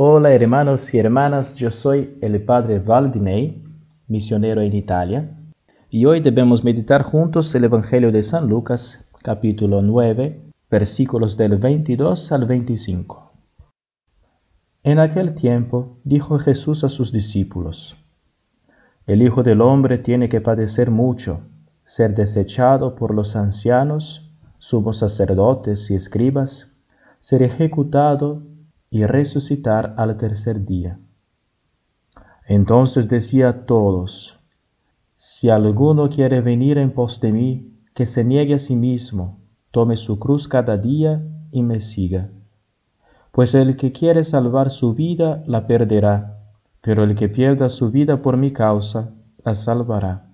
Hola 0.00 0.32
hermanos 0.32 0.94
y 0.94 0.98
hermanas, 1.00 1.56
yo 1.56 1.72
soy 1.72 2.16
el 2.20 2.40
padre 2.44 2.78
Valdinei, 2.78 3.64
misionero 4.06 4.60
en 4.60 4.72
Italia, 4.72 5.36
y 5.90 6.04
hoy 6.04 6.20
debemos 6.20 6.62
meditar 6.62 7.02
juntos 7.02 7.52
el 7.56 7.64
Evangelio 7.64 8.12
de 8.12 8.22
San 8.22 8.46
Lucas, 8.46 9.04
capítulo 9.24 9.82
9, 9.82 10.52
versículos 10.70 11.36
del 11.36 11.56
22 11.56 12.30
al 12.30 12.46
25. 12.46 13.32
En 14.84 15.00
aquel 15.00 15.34
tiempo 15.34 15.98
dijo 16.04 16.38
Jesús 16.38 16.84
a 16.84 16.88
sus 16.88 17.10
discípulos, 17.10 17.96
El 19.04 19.20
Hijo 19.20 19.42
del 19.42 19.60
Hombre 19.60 19.98
tiene 19.98 20.28
que 20.28 20.40
padecer 20.40 20.92
mucho, 20.92 21.40
ser 21.84 22.14
desechado 22.14 22.94
por 22.94 23.12
los 23.12 23.34
ancianos, 23.34 24.32
sumos 24.58 24.98
sacerdotes 24.98 25.90
y 25.90 25.96
escribas, 25.96 26.78
ser 27.18 27.42
ejecutado 27.42 28.44
y 28.90 29.04
resucitar 29.04 29.94
al 29.96 30.16
tercer 30.16 30.64
día. 30.64 30.98
Entonces 32.46 33.08
decía 33.08 33.48
a 33.50 33.66
todos, 33.66 34.38
si 35.16 35.50
alguno 35.50 36.08
quiere 36.08 36.40
venir 36.40 36.78
en 36.78 36.92
pos 36.92 37.20
de 37.20 37.32
mí, 37.32 37.74
que 37.94 38.06
se 38.06 38.24
niegue 38.24 38.54
a 38.54 38.58
sí 38.58 38.76
mismo, 38.76 39.40
tome 39.70 39.96
su 39.96 40.18
cruz 40.18 40.48
cada 40.48 40.76
día 40.76 41.22
y 41.50 41.62
me 41.62 41.80
siga. 41.80 42.30
Pues 43.32 43.54
el 43.54 43.76
que 43.76 43.92
quiere 43.92 44.24
salvar 44.24 44.70
su 44.70 44.94
vida 44.94 45.42
la 45.46 45.66
perderá, 45.66 46.38
pero 46.80 47.04
el 47.04 47.14
que 47.14 47.28
pierda 47.28 47.68
su 47.68 47.90
vida 47.90 48.22
por 48.22 48.36
mi 48.36 48.52
causa 48.52 49.12
la 49.44 49.54
salvará. 49.54 50.30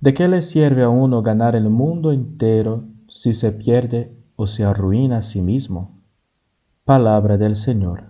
¿De 0.00 0.12
qué 0.14 0.28
le 0.28 0.42
sirve 0.42 0.82
a 0.82 0.90
uno 0.90 1.22
ganar 1.22 1.56
el 1.56 1.70
mundo 1.70 2.12
entero 2.12 2.84
si 3.08 3.32
se 3.32 3.52
pierde 3.52 4.14
o 4.36 4.46
se 4.46 4.64
arruina 4.64 5.18
a 5.18 5.22
sí 5.22 5.40
mismo? 5.40 5.98
Palabra 6.84 7.38
del 7.38 7.56
Señor. 7.56 8.02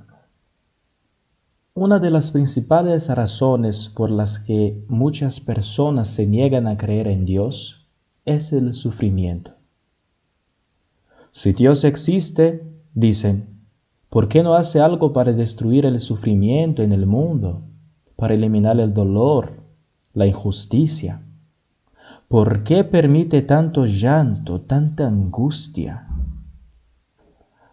Una 1.74 2.00
de 2.00 2.10
las 2.10 2.32
principales 2.32 3.08
razones 3.08 3.88
por 3.88 4.10
las 4.10 4.40
que 4.40 4.84
muchas 4.88 5.38
personas 5.38 6.08
se 6.08 6.26
niegan 6.26 6.66
a 6.66 6.76
creer 6.76 7.06
en 7.06 7.24
Dios 7.24 7.86
es 8.24 8.52
el 8.52 8.74
sufrimiento. 8.74 9.52
Si 11.30 11.52
Dios 11.52 11.84
existe, 11.84 12.68
dicen, 12.94 13.60
¿por 14.10 14.26
qué 14.26 14.42
no 14.42 14.56
hace 14.56 14.80
algo 14.80 15.12
para 15.12 15.32
destruir 15.32 15.86
el 15.86 16.00
sufrimiento 16.00 16.82
en 16.82 16.90
el 16.90 17.06
mundo, 17.06 17.62
para 18.16 18.34
eliminar 18.34 18.80
el 18.80 18.92
dolor, 18.92 19.52
la 20.14 20.26
injusticia? 20.26 21.22
¿Por 22.26 22.64
qué 22.64 22.82
permite 22.82 23.42
tanto 23.42 23.86
llanto, 23.86 24.62
tanta 24.62 25.06
angustia? 25.06 26.08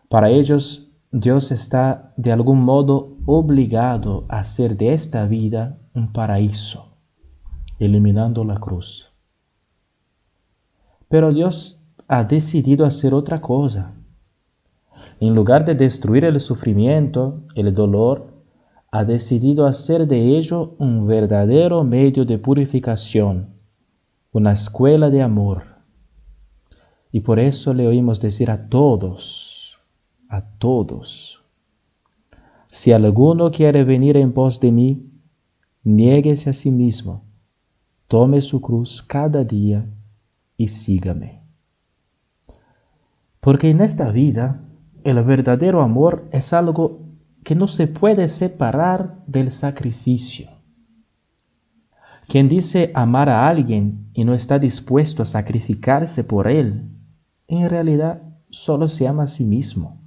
Para 0.07 0.29
ellos 0.29 0.89
Dios 1.13 1.51
está 1.51 2.13
de 2.15 2.31
algún 2.31 2.61
modo 2.61 3.17
obligado 3.25 4.25
a 4.29 4.39
hacer 4.39 4.77
de 4.77 4.93
esta 4.93 5.27
vida 5.27 5.77
un 5.93 6.13
paraíso, 6.13 6.95
eliminando 7.79 8.45
la 8.45 8.55
cruz. 8.55 9.11
Pero 11.09 11.33
Dios 11.33 11.85
ha 12.07 12.23
decidido 12.23 12.85
hacer 12.85 13.13
otra 13.13 13.41
cosa. 13.41 13.93
En 15.19 15.35
lugar 15.35 15.65
de 15.65 15.75
destruir 15.75 16.23
el 16.23 16.39
sufrimiento, 16.39 17.41
el 17.55 17.75
dolor, 17.75 18.31
ha 18.89 19.03
decidido 19.03 19.65
hacer 19.65 20.07
de 20.07 20.37
ello 20.37 20.75
un 20.77 21.07
verdadero 21.07 21.83
medio 21.83 22.23
de 22.23 22.37
purificación, 22.37 23.49
una 24.31 24.53
escuela 24.53 25.09
de 25.09 25.21
amor. 25.21 25.63
Y 27.11 27.19
por 27.19 27.37
eso 27.37 27.73
le 27.73 27.85
oímos 27.85 28.21
decir 28.21 28.49
a 28.49 28.69
todos, 28.69 29.50
a 30.31 30.41
todos. 30.57 31.43
Si 32.69 32.93
alguno 32.93 33.51
quiere 33.51 33.83
venir 33.83 34.15
en 34.15 34.31
pos 34.31 34.61
de 34.61 34.71
mí, 34.71 35.11
niéguese 35.83 36.49
a 36.49 36.53
sí 36.53 36.71
mismo, 36.71 37.25
tome 38.07 38.39
su 38.41 38.61
cruz 38.61 39.01
cada 39.01 39.43
día 39.43 39.85
y 40.55 40.69
sígame. 40.69 41.41
Porque 43.41 43.69
en 43.69 43.81
esta 43.81 44.09
vida 44.11 44.63
el 45.03 45.21
verdadero 45.23 45.81
amor 45.81 46.29
es 46.31 46.53
algo 46.53 47.01
que 47.43 47.55
no 47.55 47.67
se 47.67 47.87
puede 47.87 48.29
separar 48.29 49.23
del 49.27 49.51
sacrificio. 49.51 50.49
Quien 52.27 52.47
dice 52.47 52.91
amar 52.93 53.27
a 53.27 53.49
alguien 53.49 54.09
y 54.13 54.23
no 54.23 54.33
está 54.33 54.59
dispuesto 54.59 55.23
a 55.23 55.25
sacrificarse 55.25 56.23
por 56.23 56.47
él, 56.47 56.89
en 57.49 57.69
realidad 57.69 58.21
solo 58.49 58.87
se 58.87 59.07
ama 59.09 59.23
a 59.23 59.27
sí 59.27 59.43
mismo. 59.43 60.00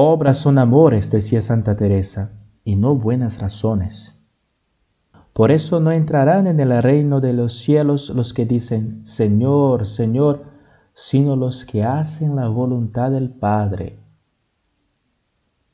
Obras 0.00 0.38
son 0.38 0.58
amores, 0.58 1.10
decía 1.10 1.42
Santa 1.42 1.74
Teresa, 1.74 2.30
y 2.62 2.76
no 2.76 2.94
buenas 2.94 3.40
razones. 3.40 4.14
Por 5.32 5.50
eso 5.50 5.80
no 5.80 5.90
entrarán 5.90 6.46
en 6.46 6.60
el 6.60 6.80
reino 6.80 7.20
de 7.20 7.32
los 7.32 7.54
cielos 7.58 8.08
los 8.10 8.32
que 8.32 8.46
dicen, 8.46 9.04
Señor, 9.04 9.88
Señor, 9.88 10.44
sino 10.94 11.34
los 11.34 11.64
que 11.64 11.82
hacen 11.82 12.36
la 12.36 12.48
voluntad 12.48 13.10
del 13.10 13.30
Padre. 13.30 13.98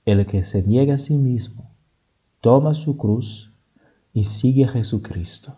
El 0.07 0.25
que 0.25 0.43
se 0.43 0.63
niega 0.63 0.95
a 0.95 0.99
sí 0.99 1.19
mismo, 1.19 1.73
toma 2.41 2.73
su 2.73 2.97
cruz 2.97 3.53
y 4.15 4.25
sigue 4.25 4.65
a 4.65 4.69
Jesucristo. 4.69 5.55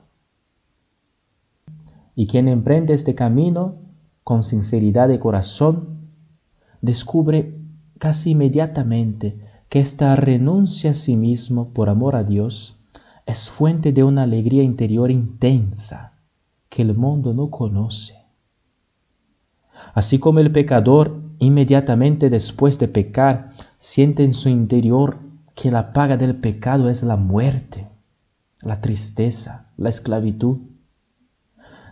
Y 2.17 2.27
quien 2.27 2.49
emprende 2.49 2.95
este 2.95 3.15
camino 3.15 3.77
con 4.25 4.43
sinceridad 4.43 5.07
de 5.07 5.21
corazón, 5.21 6.09
descubre 6.83 7.56
casi 7.99 8.31
inmediatamente 8.31 9.39
que 9.69 9.81
esta 9.81 10.15
renuncia 10.17 10.93
a 10.93 10.95
sí 10.95 11.17
mismo 11.17 11.71
por 11.71 11.89
amor 11.89 12.17
a 12.17 12.25
Dios 12.25 12.79
es 13.27 13.51
fuente 13.51 13.93
de 13.93 14.05
una 14.05 14.23
alegría 14.23 14.63
interior 14.63 15.11
intensa 15.11 16.13
que 16.69 16.83
el 16.83 16.95
mundo 16.95 17.35
no 17.35 17.51
conoce. 17.51 18.15
Así 19.95 20.19
como 20.19 20.39
el 20.39 20.53
pecador 20.53 21.21
inmediatamente 21.39 22.31
después 22.31 22.79
de 22.79 22.89
pecar 22.89 23.53
siente 23.79 24.25
en 24.25 24.33
su 24.33 24.49
interior 24.49 25.19
que 25.55 25.71
la 25.71 25.93
paga 25.93 26.17
del 26.17 26.37
pecado 26.37 26.91
es 26.91 27.03
la 27.03 27.17
muerte, 27.17 27.89
la 28.61 28.81
tristeza, 28.81 29.71
la 29.77 29.89
esclavitud. 29.89 30.59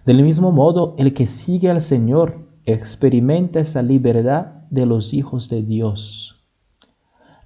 Del 0.04 0.22
mismo 0.22 0.53
modo, 0.53 0.94
el 0.98 1.14
que 1.14 1.26
sigue 1.26 1.70
al 1.70 1.81
Señor 1.81 2.47
experimenta 2.66 3.60
esa 3.60 3.82
libertad 3.82 4.47
de 4.70 4.86
los 4.86 5.12
hijos 5.12 5.48
de 5.48 5.62
Dios, 5.62 6.44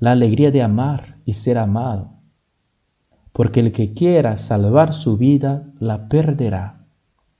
la 0.00 0.12
alegría 0.12 0.50
de 0.50 0.62
amar 0.62 1.18
y 1.24 1.32
ser 1.34 1.58
amado, 1.58 2.12
porque 3.32 3.60
el 3.60 3.72
que 3.72 3.92
quiera 3.94 4.36
salvar 4.36 4.92
su 4.92 5.16
vida 5.16 5.72
la 5.80 6.08
perderá, 6.08 6.86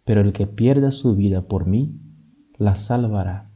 pero 0.04 0.20
el 0.20 0.32
que 0.32 0.46
pierda 0.46 0.90
su 0.90 1.14
vida 1.14 1.42
por 1.42 1.66
mí 1.66 2.00
la 2.56 2.76
salvará. 2.76 3.50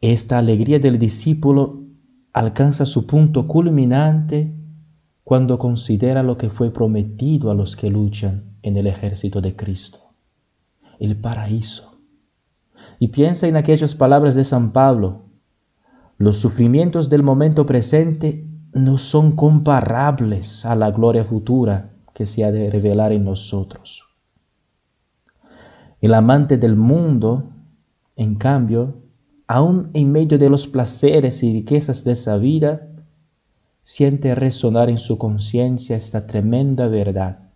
Esta 0.00 0.38
alegría 0.38 0.78
del 0.78 0.98
discípulo 0.98 1.84
alcanza 2.32 2.86
su 2.86 3.06
punto 3.06 3.46
culminante 3.46 4.54
cuando 5.24 5.58
considera 5.58 6.22
lo 6.22 6.38
que 6.38 6.48
fue 6.48 6.72
prometido 6.72 7.50
a 7.50 7.54
los 7.54 7.76
que 7.76 7.90
luchan 7.90 8.56
en 8.62 8.76
el 8.76 8.86
ejército 8.86 9.40
de 9.40 9.54
Cristo, 9.54 10.09
el 11.00 11.16
paraíso 11.16 11.90
y 13.00 13.08
piensa 13.08 13.48
en 13.48 13.56
aquellas 13.56 13.94
palabras 13.94 14.34
de 14.36 14.44
San 14.44 14.72
Pablo. 14.72 15.22
Los 16.18 16.36
sufrimientos 16.36 17.08
del 17.08 17.22
momento 17.22 17.66
presente 17.66 18.46
no 18.72 18.98
son 18.98 19.32
comparables 19.32 20.64
a 20.64 20.76
la 20.76 20.90
gloria 20.90 21.24
futura 21.24 21.90
que 22.14 22.26
se 22.26 22.44
ha 22.44 22.52
de 22.52 22.70
revelar 22.70 23.12
en 23.12 23.24
nosotros. 23.24 24.04
El 26.00 26.14
amante 26.14 26.58
del 26.58 26.76
mundo, 26.76 27.50
en 28.16 28.34
cambio, 28.34 28.98
aun 29.46 29.90
en 29.94 30.12
medio 30.12 30.38
de 30.38 30.50
los 30.50 30.66
placeres 30.66 31.42
y 31.42 31.52
riquezas 31.52 32.04
de 32.04 32.12
esa 32.12 32.36
vida, 32.36 32.86
siente 33.82 34.34
resonar 34.34 34.90
en 34.90 34.98
su 34.98 35.16
conciencia 35.16 35.96
esta 35.96 36.26
tremenda 36.26 36.86
verdad. 36.86 37.49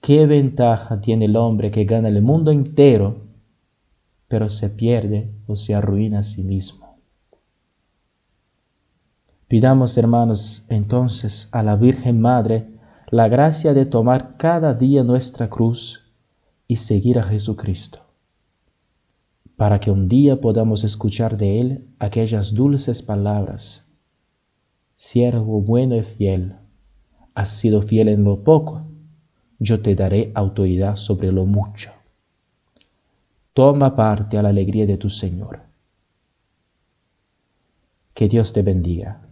¿Qué 0.00 0.26
ventaja 0.26 1.00
tiene 1.00 1.26
el 1.26 1.36
hombre 1.36 1.70
que 1.70 1.84
gana 1.84 2.08
el 2.08 2.22
mundo 2.22 2.50
entero 2.50 3.28
pero 4.28 4.50
se 4.50 4.68
pierde 4.68 5.32
o 5.46 5.56
se 5.56 5.74
arruina 5.74 6.20
a 6.20 6.24
sí 6.24 6.44
mismo. 6.44 6.98
Pidamos, 9.48 9.96
hermanos, 9.96 10.66
entonces 10.68 11.48
a 11.52 11.62
la 11.62 11.74
Virgen 11.74 12.20
Madre 12.20 12.68
la 13.10 13.28
gracia 13.28 13.72
de 13.72 13.86
tomar 13.86 14.36
cada 14.36 14.74
día 14.74 15.02
nuestra 15.02 15.48
cruz 15.48 16.04
y 16.66 16.76
seguir 16.76 17.18
a 17.18 17.22
Jesucristo, 17.22 18.00
para 19.56 19.80
que 19.80 19.90
un 19.90 20.06
día 20.10 20.42
podamos 20.42 20.84
escuchar 20.84 21.38
de 21.38 21.62
Él 21.62 21.88
aquellas 21.98 22.52
dulces 22.52 23.00
palabras. 23.00 23.86
Siervo 24.96 25.62
bueno 25.62 25.96
y 25.96 26.02
fiel, 26.02 26.56
has 27.34 27.48
sido 27.48 27.80
fiel 27.80 28.08
en 28.08 28.24
lo 28.24 28.44
poco, 28.44 28.82
yo 29.58 29.82
te 29.82 29.94
daré 29.94 30.32
autoridad 30.34 30.96
sobre 30.96 31.32
lo 31.32 31.44
mucho. 31.44 31.92
Toma 33.52 33.96
parte 33.96 34.38
a 34.38 34.42
la 34.42 34.50
alegría 34.50 34.86
de 34.86 34.96
tu 34.96 35.10
Señor. 35.10 35.60
Que 38.14 38.28
Dios 38.28 38.52
te 38.52 38.62
bendiga. 38.62 39.27